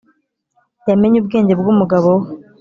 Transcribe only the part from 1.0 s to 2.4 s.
ubwenge bwumugabo we.